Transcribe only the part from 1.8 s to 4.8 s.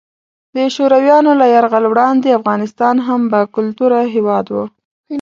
وړاندې افغانستان هم باکلتوره هیواد وو.